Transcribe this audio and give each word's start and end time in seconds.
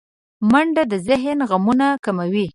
منډه 0.51 0.83
د 0.91 0.93
ذهن 1.07 1.37
غمونه 1.49 1.87
کموي 2.05 2.47